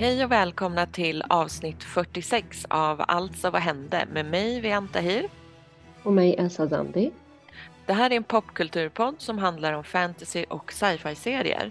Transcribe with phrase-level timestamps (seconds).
[0.00, 5.28] Hej och välkomna till avsnitt 46 av Alltså vad hände med mig Vianta Hir.
[6.02, 7.10] Och mig Elsa Zandi.
[7.86, 11.70] Det här är en popkulturpodd som handlar om fantasy och sci-fi-serier.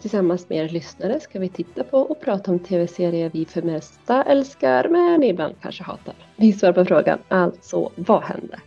[0.00, 4.22] Tillsammans med er lyssnare ska vi titta på och prata om tv-serier vi för mesta
[4.22, 6.14] älskar men ibland kanske hatar.
[6.36, 8.60] Vi svarar på frågan, alltså vad hände?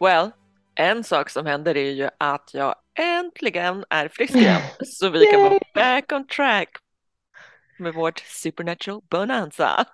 [0.00, 0.30] Well,
[0.74, 5.42] en sak som händer är ju att jag äntligen är frisk igen så vi kan
[5.42, 6.81] vara back on track
[7.82, 9.86] med vårt supernatural bonanza.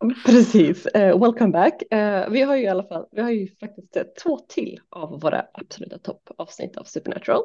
[0.26, 1.82] Precis, uh, welcome back.
[1.94, 5.20] Uh, vi har ju i alla fall, vi har ju faktiskt uh, två till av
[5.20, 7.42] våra absoluta toppavsnitt av Supernatural.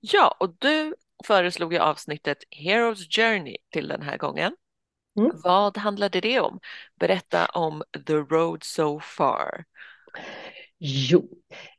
[0.00, 0.94] Ja, och du
[1.24, 4.56] föreslog ju avsnittet Heroes Journey till den här gången.
[5.18, 5.32] Mm.
[5.44, 6.60] Vad handlade det om?
[7.00, 9.64] Berätta om The Road So Far.
[10.78, 11.28] Jo,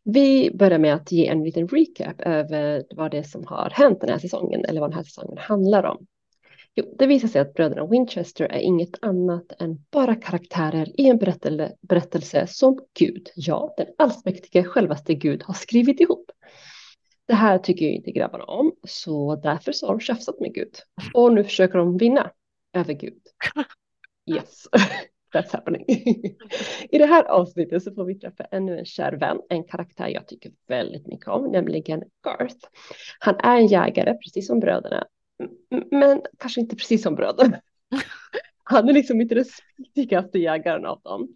[0.03, 4.01] vi börjar med att ge en liten recap över vad det är som har hänt
[4.01, 6.07] den här säsongen eller vad den här säsongen handlar om.
[6.75, 11.17] Jo, det visar sig att bröderna Winchester är inget annat än bara karaktärer i en
[11.17, 16.31] berättelse, berättelse som Gud, ja, den allsmäktige självaste Gud har skrivit ihop.
[17.27, 20.73] Det här tycker ju inte grabbarna om, så därför så har de tjafsat med Gud.
[21.13, 22.31] Och nu försöker de vinna
[22.73, 23.21] över Gud.
[24.25, 24.67] Yes,
[25.33, 25.85] that's happening.
[26.89, 30.27] I det här avsnittet så får vi träffa ännu en kär vän, en karaktär jag
[30.27, 32.67] tycker väldigt mycket om, nämligen Garth.
[33.19, 35.07] Han är en jägare, precis som bröderna,
[35.91, 37.61] men kanske inte precis som bröderna.
[38.63, 41.35] Han är liksom inte den spitigaste jägaren av dem.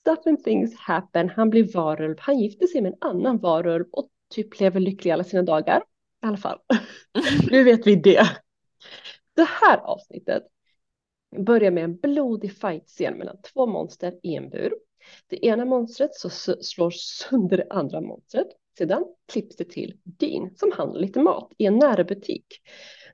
[0.00, 4.08] Stuff and things happen, han blir varulv, han gifter sig med en annan varulv och
[4.30, 5.82] typ lever lycklig alla sina dagar.
[6.22, 6.58] I alla fall.
[7.50, 8.26] nu vet vi det.
[9.34, 10.42] Det här avsnittet
[11.36, 14.74] börjar med en blodig fight-scen mellan två monster i en bur.
[15.26, 18.48] Det ena monstret så slår sönder det andra monstret.
[18.78, 22.46] Sedan klipps det till Dean som handlar lite mat i en närbutik.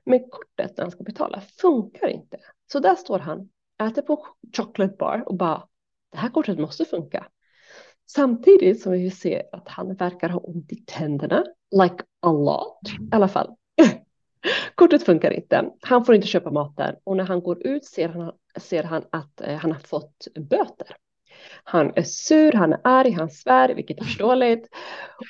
[0.05, 2.37] Men kortet när han ska betala funkar inte.
[2.71, 3.49] Så där står han,
[3.83, 4.27] äter på
[4.57, 5.67] chocolate bar och bara
[6.11, 7.27] det här kortet måste funka.
[8.05, 11.43] Samtidigt som vi ser att han verkar ha ont i tänderna,
[11.83, 12.79] like a lot
[13.11, 13.55] i alla fall.
[14.75, 15.71] Kortet funkar inte.
[15.81, 19.03] Han får inte köpa mat där och när han går ut ser han, ser han
[19.09, 20.97] att eh, han har fått böter.
[21.63, 24.69] Han är sur, han är arg, han svär, vilket är förståeligt.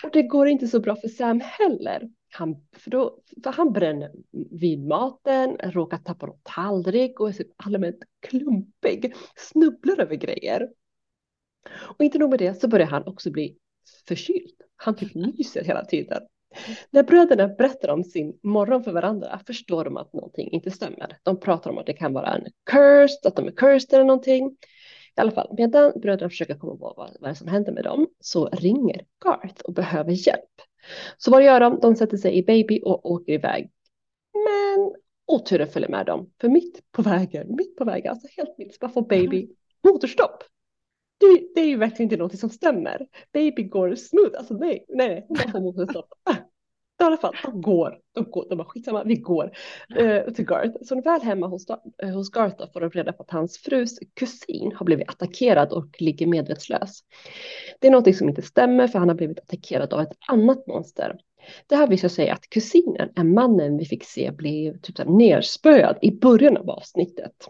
[0.03, 2.09] Och det går inte så bra för Sam heller.
[2.31, 4.11] Han, för, då, för han bränner
[4.51, 10.69] vid maten, råkar tappa någon tallrik och är typ allmänt klumpig, snubblar över grejer.
[11.97, 13.57] Och inte nog med det så börjar han också bli
[14.07, 14.55] förkyld.
[14.75, 16.21] Han typ nyser hela tiden.
[16.89, 21.17] När bröderna berättar om sin morgon för varandra förstår de att någonting inte stämmer.
[21.23, 24.57] De pratar om att det kan vara en cursed, att de är cursed eller någonting.
[25.17, 28.45] I alla fall, medan bröderna försöker komma på vad, vad som händer med dem så
[28.45, 30.61] ringer Garth och behöver hjälp.
[31.17, 31.79] Så vad gör de?
[31.79, 33.71] De sätter sig i baby och åker iväg.
[34.33, 34.93] Men
[35.27, 36.31] oturen följer med dem.
[36.41, 39.49] För mitt på vägen, mitt på vägen, alltså helt mitt, så bara får baby
[39.83, 40.43] motorstopp
[41.23, 43.07] det, det är ju verkligen inte något som stämmer.
[43.33, 46.13] Baby går smooth, alltså nej, nej, hon bara får motorstopp.
[46.99, 49.51] I alla fall, de går, de går, de bara skitsamma, vi går
[49.95, 50.77] eh, till Garth.
[50.81, 51.65] Så väl hemma hos,
[52.03, 55.71] eh, hos Garth då får de reda på att hans frus kusin har blivit attackerad
[55.71, 56.99] och ligger medvetslös.
[57.79, 61.17] Det är något som inte stämmer för han har blivit attackerad av ett annat monster.
[61.67, 66.11] Det här visar sig att kusinen är mannen vi fick se blev typ nerspöad i
[66.11, 67.49] början av avsnittet.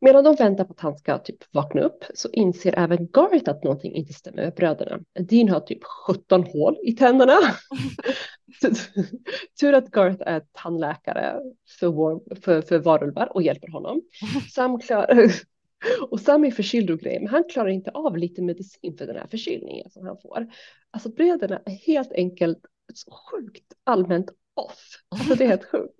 [0.00, 3.64] Medan de väntar på att han ska typ vakna upp så inser även Garth att
[3.64, 4.98] någonting inte stämmer med bröderna.
[5.20, 7.38] Dean har typ 17 hål i tänderna.
[9.60, 11.40] Tur att Garth är tandläkare
[11.80, 14.02] för, war, för, för varulvar och hjälper honom.
[14.54, 15.30] Sam klar,
[16.10, 19.16] och Sam är förkyld och grejer, men han klarar inte av lite medicin för den
[19.16, 20.46] här förkylningen som han får.
[20.90, 22.58] Alltså bröderna är helt enkelt
[23.30, 25.02] sjukt allmänt off.
[25.08, 25.94] Alltså det är helt sjukt.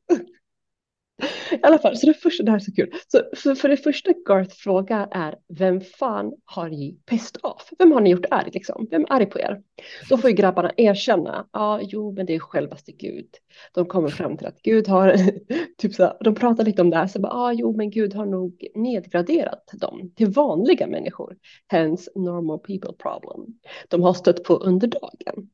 [1.52, 2.92] I alla fall, så det första, det här är så kul.
[3.08, 7.70] Så för, för det första Garth frågar är vem fan har ni pissed off?
[7.78, 8.86] Vem har ni gjort arg liksom?
[8.90, 9.62] Vem är arg på er?
[10.08, 13.28] Då får ju grabbarna erkänna, ja, ah, jo, men det är självaste Gud.
[13.74, 15.16] De kommer fram till att Gud har,
[15.78, 18.14] typ så, här, de pratar lite om det här, så bara, ah, jo, men Gud
[18.14, 21.36] har nog nedgraderat dem till vanliga människor.
[21.66, 23.46] Hence normal people problem.
[23.88, 25.50] De har stött på under dagen.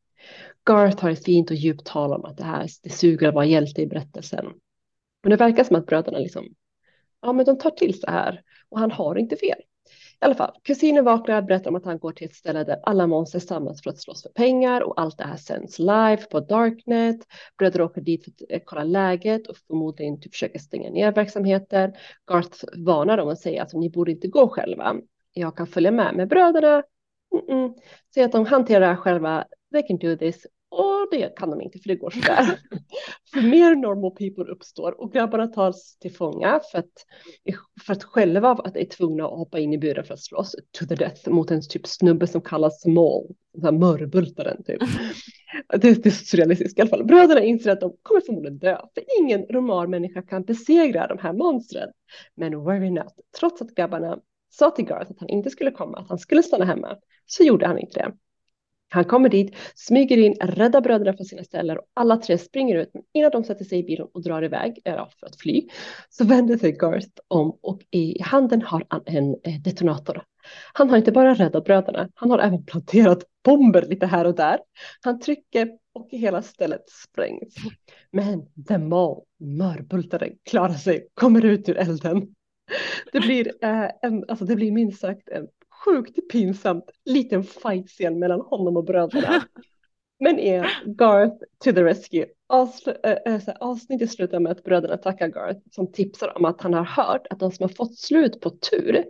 [0.66, 3.44] Garth har ett fint och djupt tal om att det här det suger att vara
[3.44, 4.46] hjälte i berättelsen.
[5.22, 6.54] Men det verkar som att bröderna liksom,
[7.22, 9.58] ja men de tar till så här och han har inte fel.
[10.22, 12.80] I alla fall, kusinen vaknar och berättar om att han går till ett ställe där
[12.82, 16.40] alla monster samlas för att slåss för pengar och allt det här sänds live på
[16.40, 17.16] Darknet.
[17.58, 21.92] Bröder åker dit för att eh, kolla läget och förmodligen typ försöker stänga ner verksamheter.
[22.30, 24.96] Garth varnar dem och säger att ni borde inte gå själva.
[25.32, 26.82] Jag kan följa med med bröderna.
[27.32, 27.74] Mm -mm.
[28.14, 29.44] Säger att de hanterar det här själva.
[29.72, 30.46] They can do this.
[30.72, 32.58] Och det kan de inte för det går sådär.
[33.32, 36.92] för mer normal people uppstår och grabbarna tas till fånga för att,
[37.86, 40.86] för att själva att är tvungna att hoppa in i buren för att slåss to
[40.86, 44.80] the death mot en typ snubbe som kallas Small, den här mörbultaren typ.
[45.68, 47.04] det, det är surrealistiskt i alla fall.
[47.04, 51.32] Bröderna inser att de kommer förmodligen dö, för ingen normal människa kan besegra de här
[51.32, 51.88] monstren.
[52.34, 54.18] Men worry not, trots att grabbarna
[54.50, 56.96] sa till Garth att han inte skulle komma, att han skulle stanna hemma,
[57.26, 58.12] så gjorde han inte det.
[58.92, 62.90] Han kommer dit, smyger in, räddar bröderna från sina ställen och alla tre springer ut.
[62.94, 65.68] Men innan de sätter sig i bilen och drar iväg, eh, för att fly,
[66.10, 70.22] så vänder sig Garth om och i handen har han en eh, detonator.
[70.72, 74.58] Han har inte bara räddat bröderna, han har även planterat bomber lite här och där.
[75.00, 77.54] Han trycker och hela stället sprängs.
[78.10, 82.34] Men The Mall, mörbultaren, klarar sig, kommer ut ur elden.
[83.12, 85.48] Det blir, eh, en, alltså det blir minst sagt en
[85.84, 89.44] sjukt pinsamt liten fight-scen mellan honom och bröderna.
[90.20, 92.26] Men är Garth to the rescue.
[92.48, 96.84] Avsl äh, avsnittet slutar med att bröderna tackar Garth som tipsar om att han har
[96.84, 99.04] hört att de som har fått slut på tur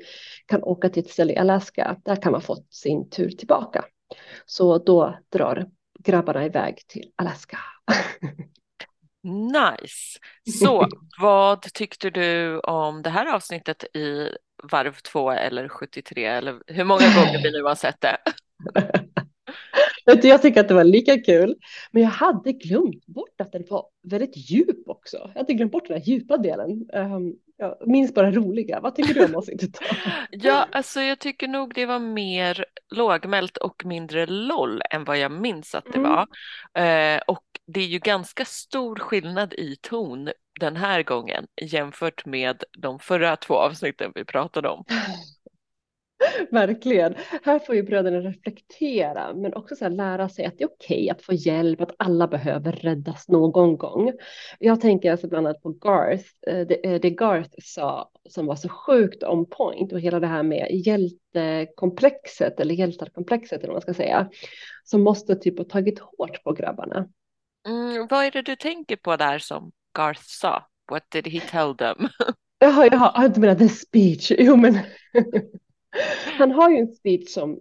[0.47, 1.97] kan åka till ett ställe i Alaska.
[2.05, 3.85] Där kan man få sin tur tillbaka.
[4.47, 5.67] Så då drar
[5.99, 7.59] grabbarna iväg till Alaska.
[9.25, 10.19] Nice.
[10.61, 10.89] Så
[11.21, 14.29] vad tyckte du om det här avsnittet i
[14.62, 18.17] varv två eller 73 eller hur många gånger vi nu har sett det?
[20.23, 21.55] jag tycker att det var lika kul,
[21.91, 25.17] men jag hade glömt bort att den var väldigt djup också.
[25.35, 26.88] Jag hade glömt bort den här djupa delen.
[26.93, 28.81] Um, jag minns bara roliga.
[28.81, 29.79] Vad tycker du om avsnittet?
[30.31, 32.64] ja, alltså jag tycker nog det var mer
[32.94, 36.11] lågmält och mindre LOL än vad jag minns att det mm.
[36.11, 36.23] var.
[36.79, 40.31] Uh, och det är ju ganska stor skillnad i ton
[40.62, 44.85] den här gången jämfört med de förra två avsnitten vi pratade om.
[46.50, 47.14] Verkligen.
[47.43, 51.11] Här får ju bröderna reflektera, men också så lära sig att det är okej okay
[51.11, 54.12] att få hjälp, att alla behöver räddas någon gång.
[54.59, 58.56] Jag tänker alltså bland annat på Garth, eh, det, eh, det Garth sa som var
[58.56, 63.82] så sjukt on point och hela det här med hjältekomplexet eller hjältarkomplexet eller vad man
[63.82, 64.31] ska säga,
[64.85, 67.09] som måste typ ha tagit hårt på grabbarna.
[67.69, 70.69] Mm, vad är det du tänker på där som Garth sa?
[70.91, 72.09] What did he tell them?
[72.59, 74.33] Jaha, jaha, ah, du menar the speech.
[74.39, 74.79] Jo, men
[76.39, 77.61] han har ju en speech som,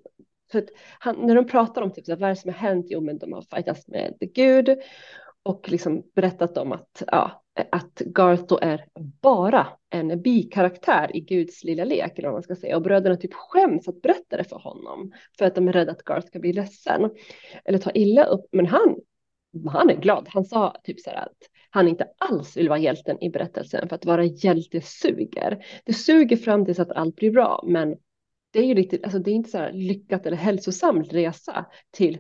[0.51, 0.66] för
[1.00, 3.18] han, när de pratar om typ, så vad är det som har hänt, jo men
[3.18, 4.78] de har fightats med Gud
[5.44, 8.86] och liksom berättat om att, ja, att Garth då är
[9.22, 12.75] bara en bikaraktär i Guds lilla lek, eller vad man ska säga.
[12.75, 16.04] Och bröderna typ skäms att berätta det för honom, för att de är rädda att
[16.04, 17.12] Garth ska bli ledsen
[17.66, 18.45] eller ta illa upp.
[18.51, 18.95] Men han,
[19.68, 20.27] han är glad.
[20.30, 21.38] Han sa typ så här att
[21.71, 25.65] han inte alls vill vara hjälten i berättelsen, för att vara hjälte suger.
[25.85, 27.95] Det suger fram tills att allt blir bra, men
[28.53, 32.18] det är ju riktigt, alltså det är inte så här lyckat eller hälsosam resa till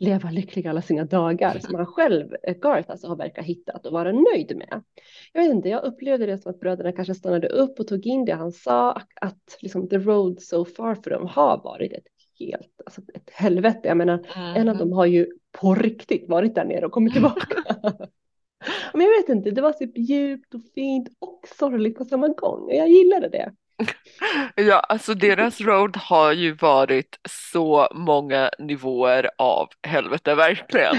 [0.00, 3.92] leva lycklig alla sina dagar som han själv, eh, Garth, alltså har verkat hittat och
[3.92, 4.82] vara nöjd med.
[5.32, 8.24] Jag vet inte, jag upplevde det som att bröderna kanske stannade upp och tog in
[8.24, 12.06] det han sa, att liksom the road so far för dem har varit ett
[12.38, 13.80] helt, alltså ett helvete.
[13.82, 14.56] Jag menar, mm.
[14.56, 15.26] en av dem har ju
[15.60, 17.64] på riktigt varit där nere och kommit tillbaka.
[18.92, 22.62] Men jag vet inte, det var typ djupt och fint och sorgligt på samma gång
[22.62, 23.52] och jag gillade det.
[24.54, 30.96] Ja, alltså deras road har ju varit så många nivåer av helvete verkligen.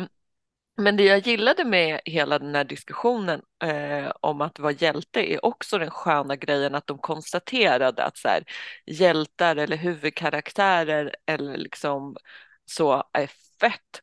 [0.00, 0.08] um,
[0.76, 5.44] men det jag gillade med hela den här diskussionen eh, om att vara hjälte är
[5.44, 8.44] också den sköna grejen att de konstaterade att så här,
[8.86, 12.16] hjältar eller huvudkaraktärer eller liksom
[12.64, 13.26] så är
[13.60, 14.02] fett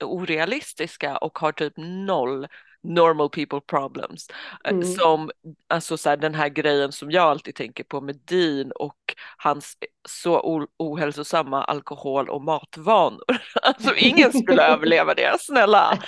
[0.00, 2.46] orealistiska och har typ noll
[2.82, 4.30] normal people problems.
[4.64, 4.84] Eh, mm.
[4.84, 5.30] Som
[5.68, 9.76] alltså så här, den här grejen som jag alltid tänker på med Dean och hans
[10.08, 13.24] så ohälsosamma alkohol och matvanor.
[13.62, 15.98] Alltså ingen skulle överleva det, snälla.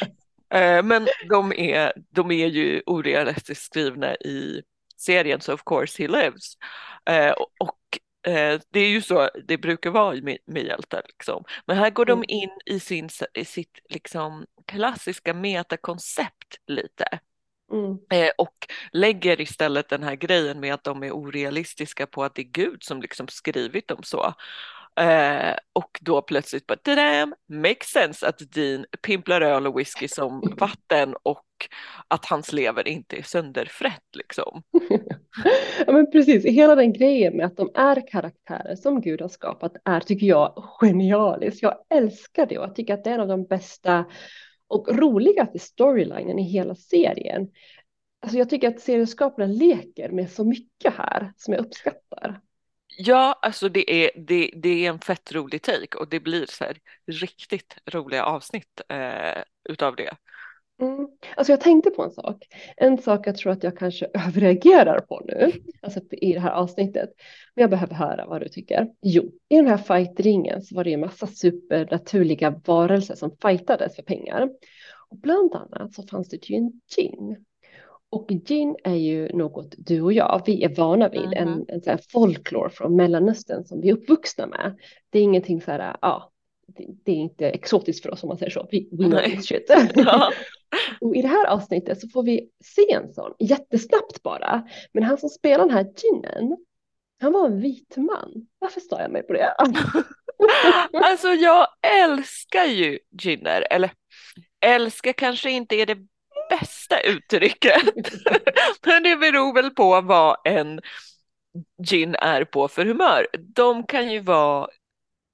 [0.54, 4.62] Eh, men de är, de är ju orealistiskt skrivna i
[4.97, 6.54] serien så of course he lives.
[8.26, 11.02] Eh, det är ju så det brukar vara med, med hjältar.
[11.06, 11.44] Liksom.
[11.66, 12.24] Men här går mm.
[12.28, 17.20] de in i, sin, i sitt liksom, klassiska metakoncept lite.
[17.72, 17.98] Mm.
[18.10, 22.42] Eh, och lägger istället den här grejen med att de är orealistiska på att det
[22.42, 24.34] är Gud som liksom skrivit dem så.
[25.00, 30.54] Eh, och då plötsligt bara, damn, makes sense att Dean pimplar öl och whisky som
[30.59, 31.45] vatten och
[32.09, 34.62] att hans lever inte är sönderfrätt liksom.
[35.87, 39.73] ja men precis, hela den grejen med att de är karaktärer som Gud har skapat
[39.85, 41.62] är tycker jag genialiskt.
[41.62, 44.04] Jag älskar det och jag tycker att det är en av de bästa
[44.69, 47.49] och roligaste storylinen i hela serien.
[48.23, 52.40] Alltså jag tycker att serieskaparna leker med så mycket här som jag uppskattar.
[53.02, 56.64] Ja, alltså det är, det, det är en fett rolig take och det blir så
[56.64, 56.76] här
[57.07, 60.11] riktigt roliga avsnitt eh, utav det.
[60.83, 61.09] Mm.
[61.37, 62.45] Alltså jag tänkte på en sak.
[62.76, 65.52] En sak jag tror att jag kanske överreagerar på nu,
[65.83, 67.11] alltså i det här avsnittet.
[67.54, 68.88] Men jag behöver höra vad du tycker.
[69.02, 73.97] Jo, i den här fightringen så var det ju en massa supernaturliga varelser som fightades
[73.97, 74.49] för pengar.
[75.11, 77.45] Och bland annat så fanns det ju en gin.
[78.11, 81.64] Och gin är ju något du och jag, vi är vana vid, mm en, mhm.
[81.69, 84.79] en så här folklore från Mellanöstern som vi är uppvuxna med.
[85.11, 86.33] Det är ingenting så här, ja,
[86.67, 88.69] det, det är inte exotiskt för oss om man säger så.
[88.71, 89.71] Vi, we know this shit.
[89.95, 90.33] Ja.
[91.00, 94.69] och i det här avsnittet så får vi se en sån, jättesnabbt bara.
[94.93, 96.57] Men han som spelar den här ginen,
[97.21, 98.47] han var en vit man.
[98.59, 99.55] Varför står jag mig på det?
[100.93, 101.67] alltså jag
[102.02, 103.90] älskar ju ginner, eller
[104.61, 105.99] älskar kanske inte är det
[106.61, 107.83] bästa uttrycket.
[108.87, 110.81] Men det beror väl på vad en
[111.83, 113.26] gin är på för humör.
[113.38, 114.69] De kan ju vara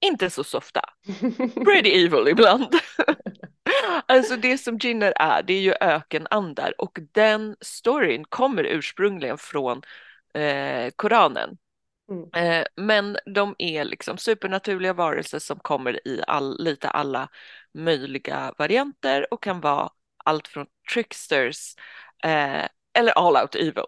[0.05, 0.81] inte så softa.
[1.65, 2.75] Pretty evil ibland.
[4.05, 9.81] alltså det som ginner är, det är ju ökenandar och den storyn kommer ursprungligen från
[10.33, 11.57] eh, Koranen.
[12.11, 12.61] Mm.
[12.61, 17.29] Eh, men de är liksom supernaturliga varelser som kommer i all, lite alla
[17.73, 19.89] möjliga varianter och kan vara
[20.27, 21.75] allt från tricksters
[22.23, 22.65] eh,
[22.97, 23.85] eller all out evil.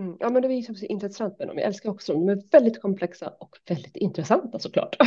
[0.00, 0.16] Mm.
[0.20, 1.58] Ja men det är så intressant med dem.
[1.58, 2.26] Jag älskar också dem.
[2.26, 4.96] De är väldigt komplexa och väldigt intressanta såklart.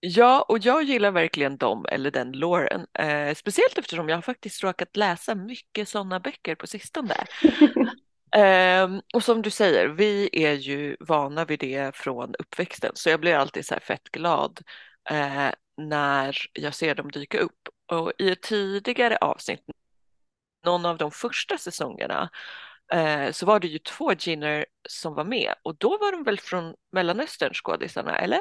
[0.00, 2.86] Ja, och jag gillar verkligen dem eller den loren.
[2.94, 7.14] Eh, speciellt eftersom jag faktiskt råkat läsa mycket sådana böcker på sistone.
[8.36, 13.20] eh, och som du säger, vi är ju vana vid det från uppväxten, så jag
[13.20, 14.60] blir alltid så här fett glad
[15.10, 17.68] eh, när jag ser dem dyka upp.
[17.92, 19.60] Och i ett tidigare avsnitt,
[20.64, 22.30] någon av de första säsongerna,
[22.92, 26.38] eh, så var det ju två ginner som var med och då var de väl
[26.40, 28.40] från Mellanöstern skådisarna, eller?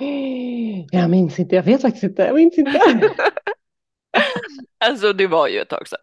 [0.90, 2.22] Jag minns inte, jag vet faktiskt inte.
[2.22, 2.80] Jag minns inte.
[4.84, 5.98] alltså det var ju ett tag sedan.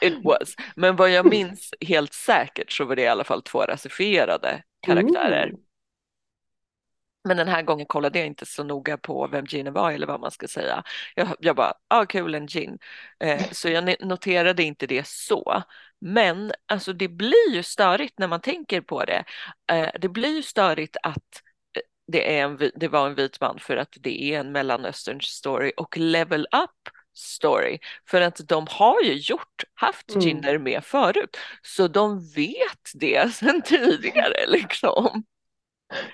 [0.00, 0.56] It was.
[0.76, 5.46] Men vad jag minns helt säkert så var det i alla fall två rasifierade karaktärer.
[5.46, 5.60] Mm.
[7.24, 10.20] Men den här gången kollade jag inte så noga på vem Gina var eller vad
[10.20, 10.82] man ska säga.
[11.14, 12.78] Jag, jag bara, ah kul en gin.
[13.20, 15.62] Eh, så jag noterade inte det så.
[16.00, 19.24] Men alltså det blir ju störigt när man tänker på det.
[19.72, 21.42] Eh, det blir ju störigt att
[22.06, 25.72] det, är en, det var en vit man för att det är en mellanöstern story
[25.76, 30.20] och level up story för att de har ju gjort, haft mm.
[30.20, 35.24] Jinder med förut så de vet det sedan tidigare liksom.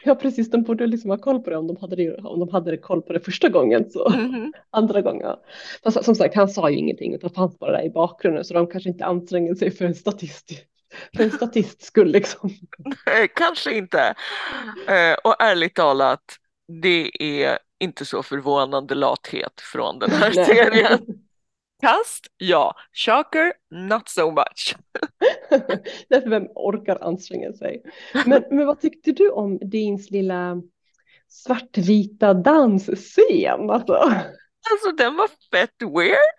[0.04, 2.48] Ja precis, de borde liksom ha koll på det om de hade det, om de
[2.48, 5.36] hade det koll på det första gången så mm andra gången.
[5.82, 8.66] Fast som sagt, han sa ju ingenting utan fanns bara där i bakgrunden så de
[8.66, 10.50] kanske inte anstränger sig för en statist
[11.16, 12.50] för en statist skull liksom.
[13.06, 14.14] Nej, kanske inte.
[14.88, 16.22] Eh, och ärligt talat,
[16.82, 20.98] det är inte så förvånande lathet från den här serien.
[21.80, 22.74] Kast, ja.
[22.92, 24.76] Shocker, not so much.
[26.08, 27.82] Därför vem orkar anstränga sig?
[28.26, 30.62] Men, men vad tyckte du om Deans lilla
[31.28, 33.70] svartvita dansscen?
[33.70, 33.92] Alltså?
[34.70, 36.38] alltså den var fett weird.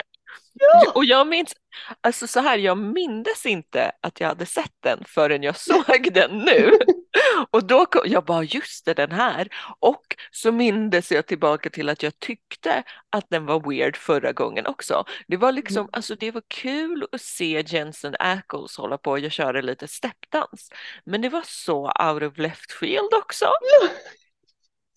[0.54, 0.92] Ja.
[0.96, 1.56] Och jag minns,
[2.02, 6.38] alltså så här, jag mindes inte att jag hade sett den förrän jag såg den
[6.38, 6.72] nu.
[7.52, 9.48] Och då kom jag bara, just det, den här.
[9.80, 14.68] Och så mindes jag tillbaka till att jag tyckte att den var weird förra gången
[14.68, 15.04] också.
[15.28, 15.90] Det var liksom, mm.
[15.94, 20.70] alltså det var kul att se Jensen Ackles hålla på och köra lite steppdans.
[21.04, 23.46] Men det var så out of left field också.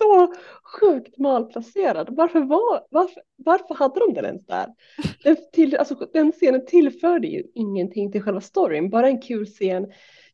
[0.03, 2.17] Så sjukt malplacerad.
[2.17, 4.67] Varför, var, varför, varför hade de den ens där?
[5.25, 9.87] Den, till, alltså, den scenen tillförde ju ingenting till själva storyn, bara en kul scen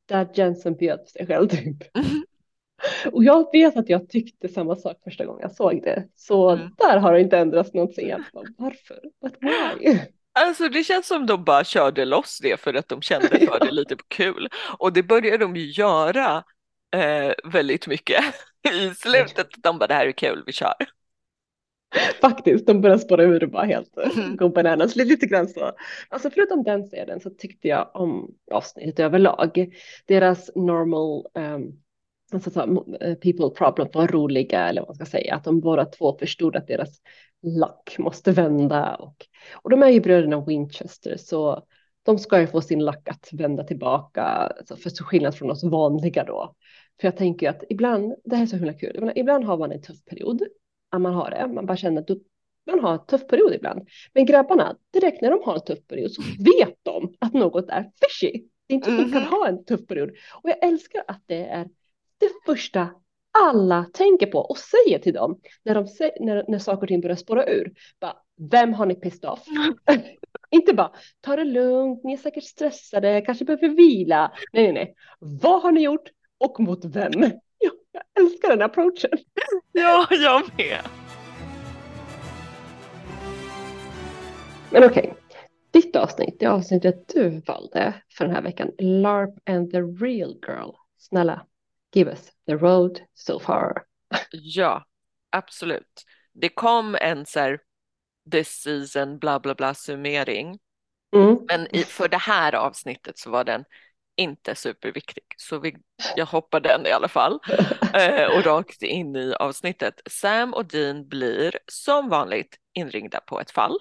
[0.09, 1.77] där Jensen bjöd sig själv typ.
[1.95, 3.15] Mm.
[3.15, 6.05] Och jag vet att jag tyckte samma sak första gången jag såg det.
[6.17, 6.69] Så mm.
[6.79, 8.11] där har det inte ändrats någonting.
[8.33, 9.01] Bara, varför?
[9.23, 9.99] But why?
[10.33, 13.71] Alltså det känns som de bara körde loss det för att de kände för det
[13.71, 14.49] lite kul.
[14.79, 16.45] Och det började de ju göra
[16.97, 18.25] eh, väldigt mycket
[18.73, 19.49] i slutet.
[19.57, 20.75] De bara det här är kul, vi kör.
[22.21, 24.37] Faktiskt, de börjar spåra ur och bara helt mm.
[24.37, 24.97] gå bananas.
[24.97, 25.73] Lite grann så.
[26.09, 29.75] Alltså förutom den scenen så tyckte jag om avsnittet överlag.
[30.07, 31.83] Deras normal um,
[32.33, 32.51] alltså,
[33.23, 35.35] people problem var roliga eller vad man ska säga.
[35.35, 37.01] Att de båda två förstod att deras
[37.43, 38.95] luck måste vända.
[38.95, 41.65] Och, och de är ju bröderna Winchester så
[42.03, 44.23] de ska ju få sin luck att vända tillbaka.
[44.23, 46.55] Alltså för så skillnad från oss vanliga då.
[47.01, 49.83] För jag tänker att ibland, det här är så himla kul, ibland har man en
[49.83, 50.43] tuff period.
[50.91, 52.09] Ja, man har det, man bara känner att
[52.67, 53.89] man har en tuff period ibland.
[54.15, 57.83] Men grabbarna, direkt när de har en tuff period så vet de att något är
[57.83, 58.45] fishy.
[58.67, 59.09] Det är inte så mm -hmm.
[59.09, 59.31] de kan mhm.
[59.31, 60.11] ha en tuff period.
[60.43, 61.69] Och jag älskar att det är
[62.19, 62.89] det första
[63.45, 65.87] alla tänker på och säger till dem när, de,
[66.21, 67.73] när, när saker och ting börjar spåra ur.
[68.01, 68.17] Bara,
[68.51, 69.45] vem har ni pissed off?
[70.51, 74.33] Inte bara, ta det lugnt, ni är säkert stressade, kanske behöver vila.
[74.53, 74.95] Nej, nej, nej.
[75.19, 77.13] Vad har ni gjort och mot vem?
[78.15, 79.11] Jag älskar den approachen.
[79.73, 80.81] Ja, jag med.
[84.73, 85.13] Men okej, okay.
[85.71, 90.71] ditt avsnitt, det avsnittet du valde för den här veckan, LARP and the real girl.
[90.99, 91.47] Snälla,
[91.95, 93.83] give us the road so far.
[94.31, 94.85] Ja,
[95.31, 96.05] absolut.
[96.33, 97.61] Det kom en så här
[98.33, 100.59] this season bla bla bla summering.
[101.17, 101.39] Mm.
[101.49, 103.65] Men i, för det här avsnittet så var den
[104.19, 105.77] inte superviktig, så vi,
[106.17, 107.39] jag hoppar den i alla fall
[107.95, 110.01] eh, och rakt in i avsnittet.
[110.11, 113.79] Sam och Dean blir som vanligt inringda på ett fall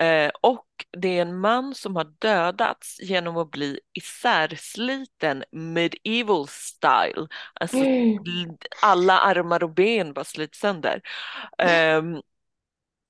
[0.00, 0.66] eh, och
[0.98, 7.26] det är en man som har dödats genom att bli isärsliten medieval style.
[7.54, 8.56] Alltså mm.
[8.82, 11.00] alla armar och ben bara slits sönder.
[11.58, 12.02] Eh,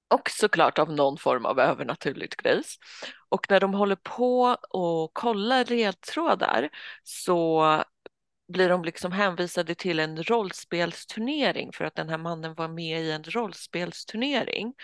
[0.09, 2.79] och såklart av någon form av övernaturligt grejs.
[3.37, 6.69] Och när de håller på och kollar ledtrådar
[7.03, 7.65] så
[8.49, 13.11] blir de liksom hänvisade till en rollspelsturnering för att den här mannen var med i
[13.11, 14.75] en rollspelsturnering.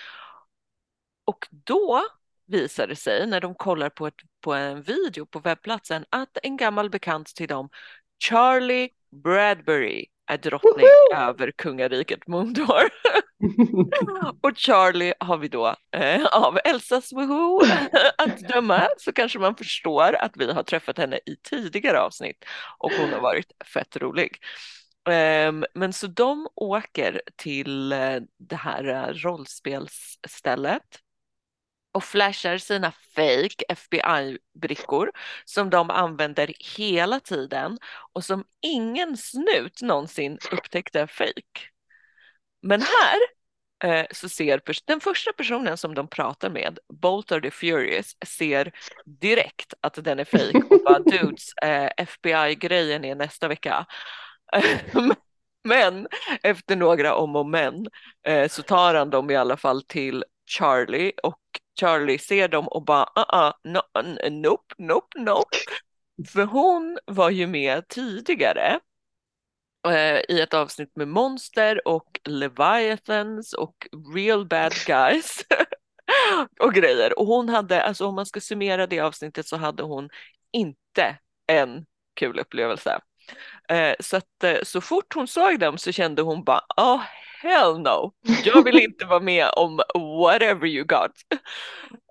[1.24, 2.02] Och då
[2.46, 6.56] visar det sig när de kollar på, ett, på en video på webbplatsen att en
[6.56, 7.68] gammal bekant till dem,
[8.18, 11.20] Charlie Bradbury, är drottning Woho!
[11.20, 12.82] över kungariket Mundor.
[14.42, 17.60] och Charlie har vi då eh, av Elsas Woho
[18.18, 22.44] att döma så kanske man förstår att vi har träffat henne i tidigare avsnitt
[22.78, 24.38] och hon har varit fett rolig.
[25.08, 30.82] Um, men så de åker till uh, det här uh, rollspelsstället
[31.92, 35.10] och flashar sina fake FBI-brickor
[35.44, 37.78] som de använder hela tiden
[38.12, 41.60] och som ingen snut någonsin upptäckte fake.
[42.62, 43.18] Men här
[43.84, 48.72] eh, så ser den första personen som de pratar med, Bolter the Furious, ser
[49.04, 53.86] direkt att den är fake och bara dudes, eh, FBI-grejen är nästa vecka.
[55.64, 56.08] men
[56.42, 57.86] efter några om och men
[58.26, 61.40] eh, så tar han dem i alla fall till Charlie och
[61.80, 63.80] Charlie ser dem och bara uh -uh, no,
[64.30, 65.56] nope, nope, nope.
[66.32, 68.80] För hon var ju med tidigare
[69.88, 75.44] eh, i ett avsnitt med monster och Leviathans och real bad guys
[76.60, 77.18] och grejer.
[77.18, 80.08] Och hon hade, alltså om man ska summera det avsnittet så hade hon
[80.52, 83.00] inte en kul upplevelse.
[83.68, 87.02] Eh, så att eh, så fort hon såg dem så kände hon bara, oh
[87.42, 88.12] hell no,
[88.44, 91.12] jag vill inte vara med om whatever you got.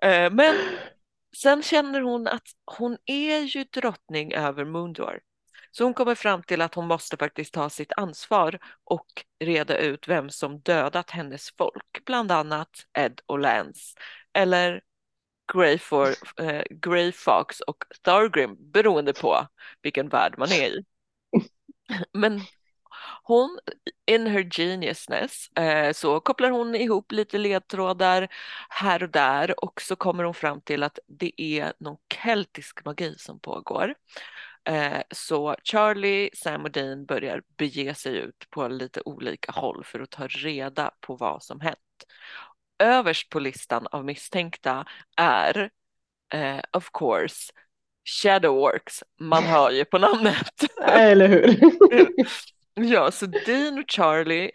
[0.02, 0.54] Eh, men
[1.36, 5.20] sen känner hon att hon är ju drottning över Moondor.
[5.70, 9.06] Så hon kommer fram till att hon måste faktiskt ta sitt ansvar och
[9.44, 13.98] reda ut vem som dödat hennes folk, bland annat Ed och Lance.
[14.32, 14.82] Eller
[15.54, 16.08] Grey, for,
[16.40, 19.46] eh, Grey Fox och Thargrim beroende på
[19.82, 20.84] vilken värld man är i.
[22.12, 22.40] Men
[23.22, 23.58] hon,
[24.06, 28.28] in her geniusness, eh, så kopplar hon ihop lite ledtrådar
[28.68, 33.14] här och där och så kommer hon fram till att det är någon keltisk magi
[33.18, 33.94] som pågår.
[34.64, 40.00] Eh, så Charlie, Sam och Dean börjar bege sig ut på lite olika håll för
[40.00, 41.78] att ta reda på vad som hänt.
[42.78, 44.84] Överst på listan av misstänkta
[45.16, 45.70] är
[46.34, 47.52] eh, of course
[48.04, 50.64] Shadowworks, man hör ju på namnet.
[50.82, 51.60] Eller hur?
[52.74, 54.50] ja, så Dean och Charlie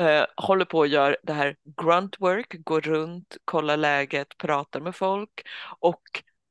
[0.00, 5.30] eh, håller på att göra det här gruntwork, går runt, kollar läget, pratar med folk
[5.78, 6.02] och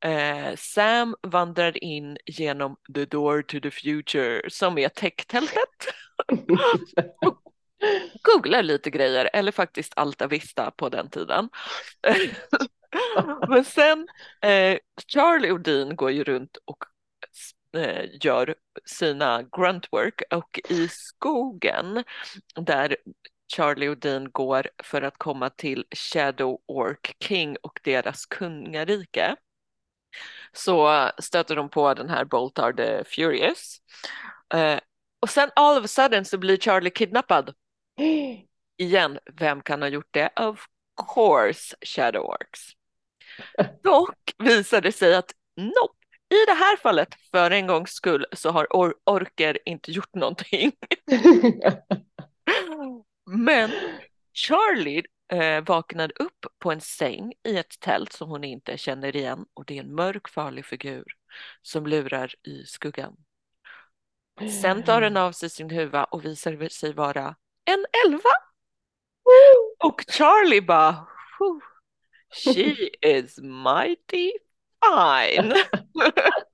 [0.09, 5.69] eh, Sam vandrar in genom the door to the future som är techtältet.
[8.23, 11.49] googlar lite grejer, eller faktiskt Alta Vista på den tiden.
[13.49, 14.07] Men sen,
[14.41, 14.77] eh,
[15.07, 16.83] Charlie och Dean går ju runt och
[18.21, 18.55] gör
[18.85, 22.03] sina gruntwork och i skogen
[22.55, 22.97] där
[23.55, 29.35] Charlie och Dean går för att komma till Shadow Orc King och deras kungarike
[30.53, 33.81] så stöter de på den här Boltar the Furious.
[34.53, 34.79] Eh,
[35.19, 37.53] och sen all of a sudden så blir Charlie kidnappad.
[38.77, 40.29] Igen, vem kan ha gjort det?
[40.39, 40.65] Of
[41.13, 42.59] course Shadow Orcs.
[43.83, 45.98] Dock visar det sig att nope,
[46.29, 50.71] i det här fallet, för en gångs skull, så har or orker inte gjort någonting.
[53.25, 53.71] Men
[54.33, 59.45] Charlie eh, vaknade upp på en säng i ett tält som hon inte känner igen
[59.53, 61.03] och det är en mörk farlig figur
[61.61, 63.15] som lurar i skuggan.
[64.61, 68.29] Sen tar den av sig sin huva och visar sig vara en elva.
[69.79, 71.07] Och Charlie bara,
[72.45, 74.31] she is mighty
[74.85, 75.53] fine.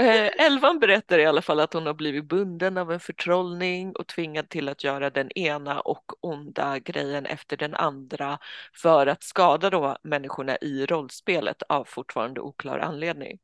[0.00, 4.06] Eh, Elvan berättar i alla fall att hon har blivit bunden av en förtrollning och
[4.06, 8.38] tvingad till att göra den ena och onda grejen efter den andra
[8.74, 13.38] för att skada då människorna i rollspelet av fortfarande oklar anledning.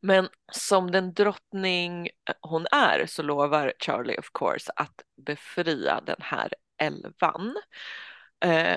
[0.00, 6.20] Men som den drottning eh, hon är så lovar Charlie of course att befria den
[6.20, 7.56] här elvan.
[8.44, 8.76] Eh,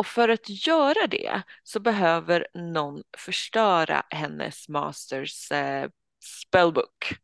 [0.00, 5.88] och för att göra det så behöver någon förstöra hennes masters eh,
[6.24, 7.14] spellbook.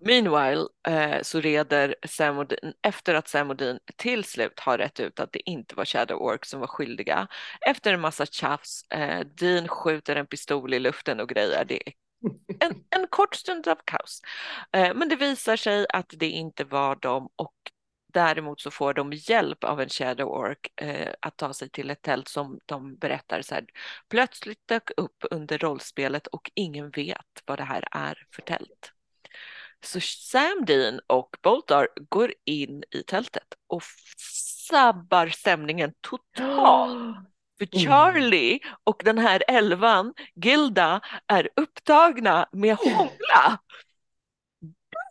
[0.00, 5.20] Meanwhile eh, så reder Sam Odin, efter att Sam Odin till slut har rätt ut
[5.20, 7.28] att det inte var Shadow Orc som var skyldiga,
[7.66, 11.92] efter en massa tjafs, eh, Dean skjuter en pistol i luften och grejer, det är
[12.66, 14.22] en, en kort stund av kaos.
[14.72, 17.54] Eh, men det visar sig att det inte var dem och
[18.12, 22.02] Däremot så får de hjälp av en Shadow Orc eh, att ta sig till ett
[22.02, 23.64] tält som de berättar så här,
[24.08, 28.92] plötsligt dök upp under rollspelet och ingen vet vad det här är för tält.
[29.84, 33.82] Så Sam Dean och Boltar går in i tältet och
[34.68, 37.16] sabbar stämningen totalt.
[37.58, 43.58] För Charlie och den här elvan, Gilda, är upptagna med hångla.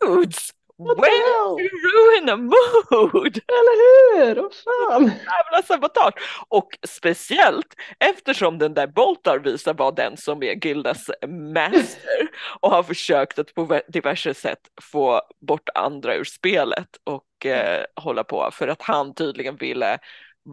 [0.00, 3.40] Dudes, When you ruin a mood!
[3.48, 4.40] Eller hur?
[4.40, 5.02] Oh, fan.
[5.04, 6.14] Jävla sabotage!
[6.48, 12.28] Och speciellt eftersom den där Boltar visar vara den som är Gildas master
[12.60, 18.24] och har försökt att på diverse sätt få bort andra ur spelet och eh, hålla
[18.24, 19.98] på för att han tydligen ville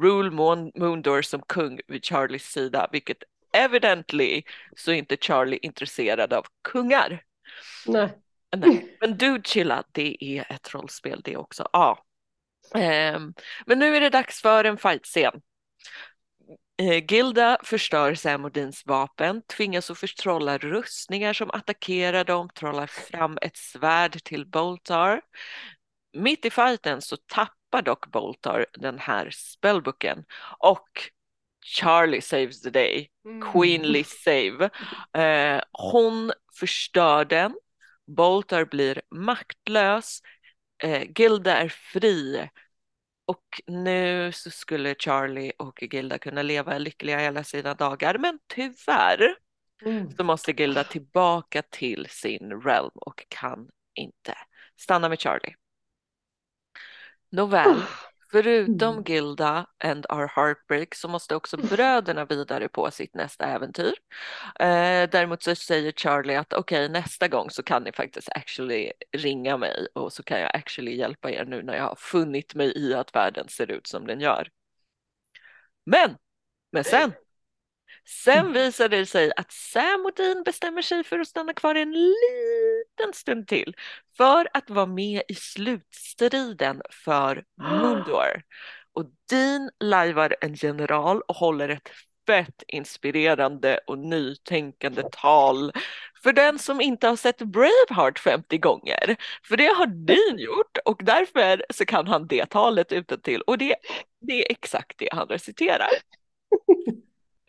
[0.02, 3.18] rule Moon Moondor som kung vid Charlies sida, vilket
[3.54, 4.44] evidently
[4.76, 7.24] så är inte Charlie intresserad av kungar.
[7.86, 8.10] Nej.
[8.60, 11.70] Nej, men du chilla, det är ett rollspel det också.
[11.74, 12.04] Ja.
[12.74, 13.34] Um,
[13.65, 15.41] men nu är det dags för en fightscen.
[16.82, 23.58] Uh, Gilda förstör Samodins vapen, tvingas att förtrolla rustningar som attackerar dem, trollar fram ett
[23.58, 25.22] svärd till Boltar.
[26.13, 30.26] Mitt i fighten så tappar dock Boltar den här spellbooken
[30.60, 30.89] och
[31.65, 33.52] Charlie saves the day, mm.
[33.52, 34.70] Queenly save.
[35.17, 37.56] Uh, hon förstör den
[38.08, 40.22] Boltar blir maktlös,
[40.84, 42.50] eh, Gilda är fri
[43.26, 49.36] och nu så skulle Charlie och Gilda kunna leva lyckliga hela sina dagar men tyvärr
[49.86, 50.12] mm.
[50.12, 54.38] så måste Gilda tillbaka till sin realm och kan inte
[54.76, 55.56] stanna med Charlie.
[57.30, 57.84] Nåväl, oh.
[58.32, 59.04] Förutom mm.
[59.08, 63.94] Gilda and our heartbreak så måste också bröderna vidare på sitt nästa äventyr.
[64.60, 68.92] Eh, däremot så säger Charlie att okej okay, nästa gång så kan ni faktiskt actually
[69.12, 72.78] ringa mig och så kan jag actually hjälpa er nu när jag har funnit mig
[72.78, 74.50] i att världen ser ut som den gör.
[75.86, 76.18] Men,
[76.72, 77.13] men sen
[78.10, 78.54] Sen mm.
[78.54, 83.13] visar det sig att Sam och Dean bestämmer sig för att stanna kvar en liten
[83.13, 83.76] stund till
[84.17, 88.43] för att vara med i slutstriden för Mundor.
[88.93, 91.89] Och Dean lajvar en general och håller ett
[92.28, 95.72] fett inspirerande och nytänkande tal
[96.24, 99.15] för den som inte har sett Braveheart 50 gånger.
[99.48, 103.58] För det har Dean gjort och därför så kan han det talet utan till och
[103.58, 103.76] det,
[104.22, 105.89] det är exakt det han reciterar.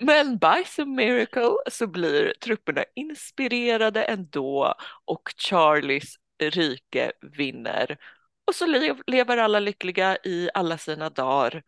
[0.00, 7.98] Men by some miracle så blir trupperna inspirerade ändå och Charlies rike vinner.
[8.46, 8.66] Och så
[9.06, 11.62] lever alla lyckliga i alla sina dagar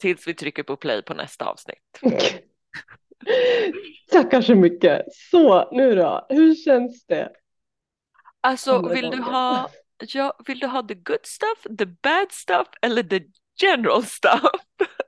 [0.00, 2.00] tills vi trycker på play på nästa avsnitt.
[4.10, 5.02] Tackar så mycket.
[5.12, 7.32] Så nu då, hur känns det?
[8.40, 13.02] Alltså vill du, ha, ja, vill du ha the good stuff, the bad stuff eller
[13.02, 13.20] the
[13.62, 14.50] general stuff?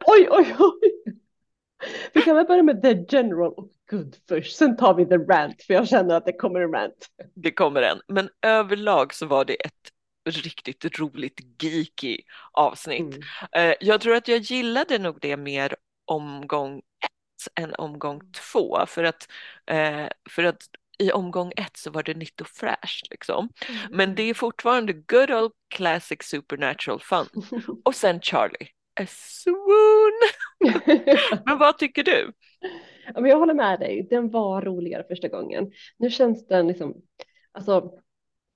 [0.07, 1.15] Oj, oj, oj.
[2.13, 5.63] Vi kan väl börja med the general och good först, sen tar vi the rant
[5.63, 7.09] för jag känner att det kommer en rant.
[7.35, 9.93] Det kommer en, men överlag så var det ett
[10.29, 12.19] riktigt roligt geeky
[12.53, 13.15] avsnitt.
[13.15, 13.71] Mm.
[13.71, 19.05] Eh, jag tror att jag gillade nog det mer omgång ett än omgång två för
[19.05, 19.29] att,
[19.67, 20.63] eh, för att
[20.99, 23.49] i omgång ett så var det nytt och fräscht liksom.
[23.69, 23.81] Mm.
[23.91, 27.27] Men det är fortfarande good old classic supernatural fun.
[27.85, 28.69] Och sen Charlie
[29.01, 30.08] a swoon.
[31.47, 32.33] Men vad tycker du?
[33.15, 34.07] Ja, men jag håller med dig.
[34.11, 35.71] Den var roligare första gången.
[35.99, 36.95] Nu känns den liksom,
[37.53, 37.93] alltså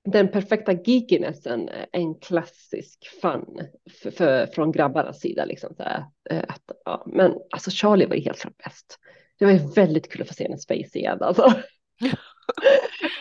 [0.05, 3.61] den perfekta geekinessen en klassisk fun
[4.03, 5.45] för, för, från grabbarnas sida.
[5.45, 7.05] Liksom, så här, eh, att, ja.
[7.07, 8.99] Men alltså Charlie var ju helt klart bäst.
[9.39, 11.19] Det var ju väldigt kul att få se hennes face igen.
[11.21, 11.47] Alltså.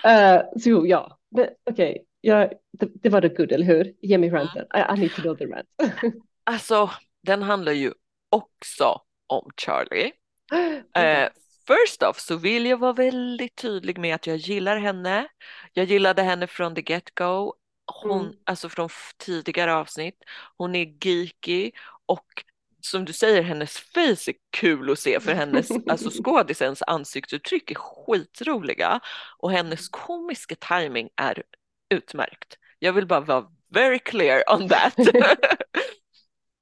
[0.06, 1.98] uh, så ja, Okej, okay.
[2.22, 3.94] ja, det, det, var det good, eller hur?
[4.02, 4.66] Ge mig ranten.
[4.76, 5.68] I, I need to know the rant.
[6.44, 6.90] alltså,
[7.24, 7.94] den handlar ju
[8.32, 10.12] också om Charlie.
[10.96, 11.30] Eh,
[11.68, 15.28] first off så vill jag vara väldigt tydlig med att jag gillar henne.
[15.74, 17.54] Jag gillade henne från the get-go.
[17.86, 18.34] Hon, mm.
[18.46, 20.24] alltså från tidigare avsnitt.
[20.58, 21.72] Hon är geeky
[22.06, 22.44] och
[22.82, 27.76] som du säger, hennes face är kul att se för hennes, alltså skådisens ansiktsuttryck är
[27.76, 29.00] skitroliga
[29.38, 31.44] och hennes komiska timing är
[31.90, 32.58] utmärkt.
[32.80, 34.94] Jag vill bara vara very clear on that.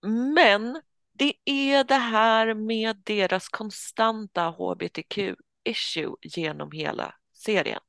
[0.36, 0.82] Men
[1.20, 7.82] det är det här med deras konstanta hbtq-issue genom hela serien.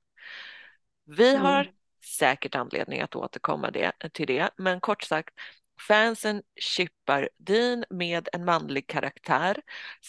[1.04, 1.42] Vi mm.
[1.42, 1.70] har
[2.18, 5.34] säkert anledning att återkomma det, till det, men kort sagt,
[5.88, 9.56] fansen chippar Dean med en manlig karaktär.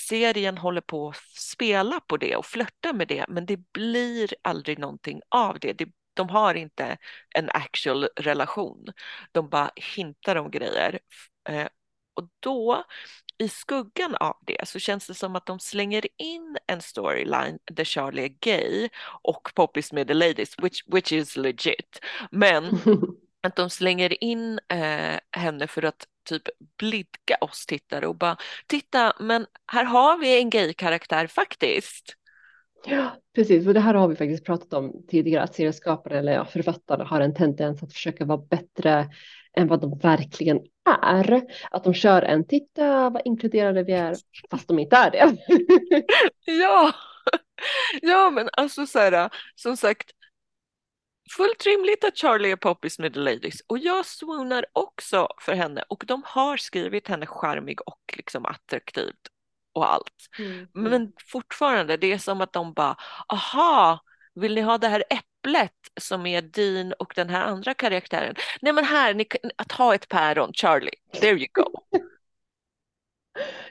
[0.07, 4.79] Serien håller på att spela på det och flörta med det, men det blir aldrig
[4.79, 5.77] någonting av det.
[6.13, 6.97] De har inte
[7.35, 8.85] en actual relation.
[9.31, 10.99] De bara hintar om grejer.
[12.13, 12.83] Och då
[13.37, 17.83] i skuggan av det så känns det som att de slänger in en storyline där
[17.83, 18.89] Charlie är gay
[19.23, 21.99] och Poppys med the ladies, which, which is legit.
[22.31, 22.79] Men
[23.43, 26.43] att de slänger in eh, henne för att typ
[26.77, 32.15] blidka oss tittare och bara titta, men här har vi en gay-karaktär faktiskt.
[32.85, 33.67] Ja, precis.
[33.67, 37.21] Och det här har vi faktiskt pratat om tidigare, att serieskapare eller ja, författare har
[37.21, 39.09] en tendens att försöka vara bättre
[39.53, 40.59] än vad de verkligen
[41.03, 41.43] är.
[41.71, 44.15] Att de kör en titta vad inkluderade vi är,
[44.51, 45.37] fast de inte är det.
[46.45, 46.93] ja,
[48.01, 50.11] ja men alltså så här, som sagt,
[51.37, 55.83] fullt rimligt att Charlie är poppis med the ladies och jag swoonar också för henne
[55.87, 59.30] och de har skrivit henne charmig och liksom attraktivt
[59.73, 60.29] och allt.
[60.39, 60.67] Mm, mm.
[60.73, 62.95] Men fortfarande, det är som att de bara,
[63.27, 63.99] aha,
[64.35, 68.35] vill ni ha det här äpplet som är din och den här andra karaktären?
[68.61, 71.71] Nej men här, ni, att ha ett päron, Charlie, there you go.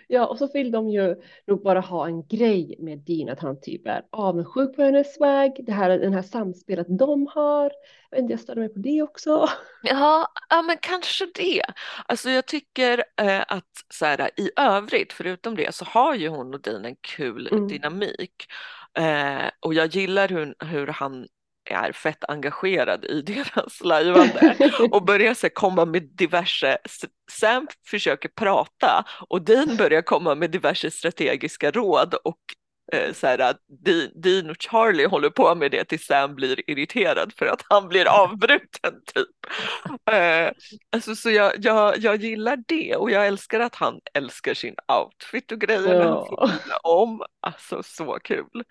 [0.09, 3.61] Ja, och så vill de ju nog bara ha en grej med Dean, att han
[3.61, 7.73] typ är avundsjuk på hennes swag, det här, den här samspelet de har.
[8.11, 9.49] Jag vet inte, jag störde mig på det också.
[9.83, 11.63] Ja, ja men kanske det.
[12.07, 16.55] Alltså jag tycker eh, att så här, i övrigt, förutom det, så har ju hon
[16.55, 17.69] och Dean en kul mm.
[17.69, 18.47] dynamik.
[18.99, 21.27] Eh, och jag gillar hur, hur han
[21.71, 24.57] är fett engagerad i deras lajvande
[24.91, 26.79] och börjar så komma med diverse,
[27.31, 32.39] Sam försöker prata och Dean börjar komma med diverse strategiska råd och
[32.93, 33.55] eh, så här,
[34.23, 38.09] Dean och Charlie håller på med det tills Sam blir irriterad för att han blir
[38.23, 39.29] avbruten typ.
[40.11, 40.51] Eh,
[40.93, 45.53] alltså, så jag, jag, jag gillar det och jag älskar att han älskar sin outfit
[45.53, 46.51] och grejer ja.
[46.83, 47.23] om.
[47.41, 48.65] Alltså så kul.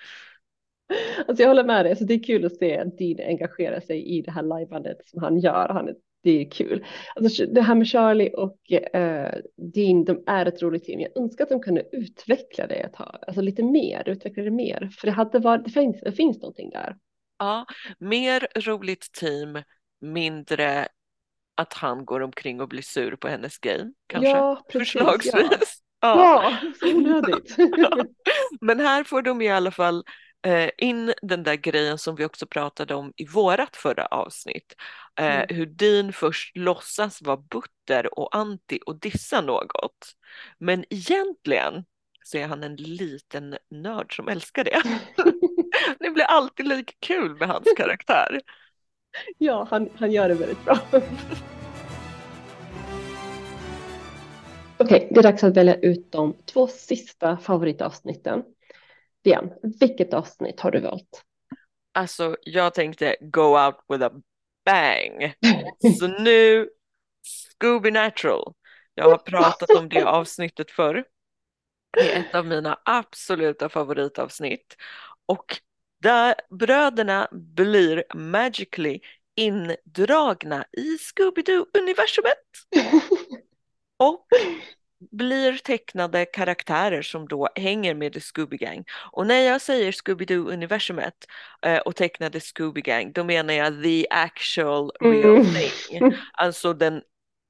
[1.27, 4.21] Alltså jag håller med dig, alltså det är kul att se Dean engagera sig i
[4.21, 5.69] det här lajvandet som han gör.
[5.69, 5.89] Han
[6.23, 6.85] det är kul.
[7.15, 9.33] Alltså det här med Charlie och eh,
[9.73, 10.99] Dean, de är ett roligt team.
[10.99, 14.89] Jag önskar att de kunde utveckla det ett tag, alltså lite mer, utveckla det mer.
[14.99, 16.95] För det, hade varit, det, finns, det finns någonting där.
[17.37, 17.65] Ja,
[17.99, 19.61] mer roligt team,
[20.01, 20.87] mindre
[21.55, 24.29] att han går omkring och blir sur på hennes game, kanske.
[24.29, 25.81] Ja, precis, Förslagsvis.
[26.01, 26.51] Ja, ja.
[26.61, 27.55] ja så onödigt.
[28.61, 30.03] Men här får de i alla fall
[30.77, 34.75] in den där grejen som vi också pratade om i vårat förra avsnitt.
[35.19, 35.45] Eh, mm.
[35.49, 40.15] Hur Dean först låtsas vara butter och anti och dissa något.
[40.57, 41.85] Men egentligen
[42.23, 44.81] så är han en liten nörd som älskar det.
[45.99, 48.41] det blir alltid lika kul med hans karaktär.
[49.37, 50.79] Ja, han, han gör det väldigt bra.
[54.81, 58.43] Okej, okay, det är dags att välja ut de två sista favoritavsnitten.
[59.29, 61.23] Dian, vilket avsnitt har du valt?
[61.91, 64.11] Alltså, jag tänkte go out with a
[64.65, 65.33] bang.
[65.99, 66.69] Så nu,
[67.23, 68.53] Scooby Natural.
[68.93, 71.03] Jag har pratat om det avsnittet förr.
[71.91, 74.75] Det är ett av mina absoluta favoritavsnitt.
[75.25, 75.59] Och
[76.01, 78.99] där bröderna blir magically
[79.35, 82.45] indragna i Scooby-Doo-universumet.
[83.97, 84.27] Och
[85.11, 88.85] blir tecknade karaktärer som då hänger med The Scooby Gang.
[89.11, 91.27] Och när jag säger Scooby-Doo-universumet
[91.61, 95.53] eh, och tecknade Scooby Gang, då menar jag the actual real mm.
[95.53, 96.13] thing.
[96.33, 97.01] Alltså den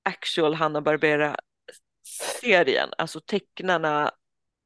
[0.05, 4.11] actual Hanna-Barbera-serien, alltså tecknarna,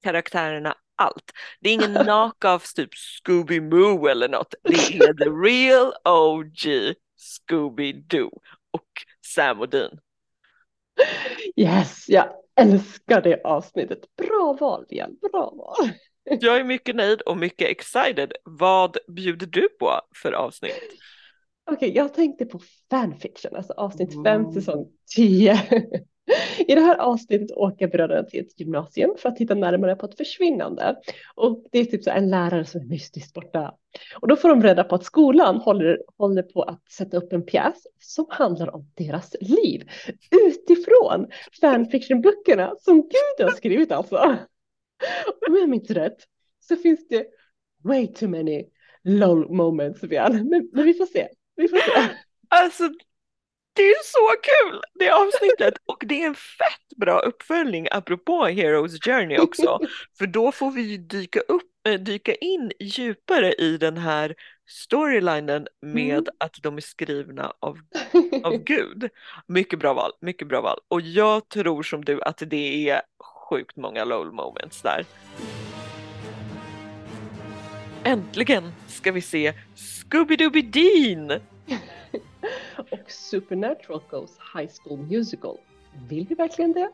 [0.04, 1.32] karaktärerna, allt.
[1.60, 4.54] Det är ingen knockoff typ Scooby-Moo eller något.
[4.64, 8.32] Det är the real OG Scooby-Doo
[8.72, 8.90] och
[9.26, 10.00] Sam och Dean.
[11.56, 12.26] Yes, jag
[12.56, 14.00] älskar det avsnittet.
[14.16, 15.90] Bra val igen, bra val.
[16.24, 18.34] Jag är mycket nöjd och mycket excited.
[18.44, 20.82] Vad bjuder du på för avsnitt?
[21.72, 24.52] Okej, okay, jag tänkte på fanfiction, alltså avsnitt 5, mm.
[24.52, 25.62] säsong 10.
[26.68, 30.18] I det här avsnittet åker bröderna till ett gymnasium för att titta närmare på ett
[30.18, 30.96] försvinnande.
[31.36, 33.74] Och det är typ så en lärare som är mystiskt borta.
[34.22, 37.46] Och då får de reda på att skolan håller, håller på att sätta upp en
[37.46, 39.90] pjäs som handlar om deras liv
[40.48, 41.28] utifrån
[41.62, 44.16] fanfictionböckerna som Gud har skrivit alltså.
[45.48, 46.18] Om jag minns rätt
[46.60, 47.26] så finns det
[47.84, 48.64] way too many
[49.04, 50.50] lol moments, Bian.
[50.50, 51.28] Men, men vi får se.
[51.56, 52.10] Vi får se.
[52.48, 52.84] Alltså
[53.76, 59.00] det är så kul det avsnittet och det är en fett bra uppföljning apropå Heroes
[59.00, 59.80] Journey också.
[60.18, 64.36] För då får vi dyka, upp, äh, dyka in djupare i den här
[64.70, 66.26] storylinen med mm.
[66.38, 67.80] att de är skrivna av,
[68.44, 69.10] av Gud.
[69.48, 70.80] Mycket bra val, mycket bra val.
[70.88, 73.02] Och jag tror som du att det är
[73.50, 75.06] sjukt många LOL moments där.
[78.04, 81.42] Äntligen ska vi se Scooby-Dooby Dean!
[82.78, 85.58] och Supernatural Goes High School Musical.
[86.10, 86.92] Vill vi verkligen det?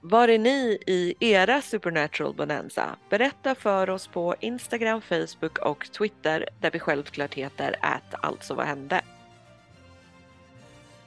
[0.00, 2.96] Var är ni i era Supernatural Bonanza?
[3.10, 8.66] Berätta för oss på Instagram, Facebook och Twitter där vi självklart heter att alltså vad
[8.66, 9.00] hände?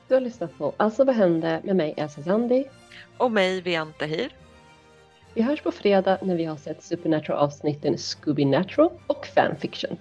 [0.08, 2.66] Du har lyssnat på Alltså vad hände med mig Elsa Zandi
[3.18, 4.32] och mig Vianta Hir.
[5.34, 9.98] Vi hörs på fredag när vi har sett Supernatural avsnitten Scooby Natural och Fanfiction.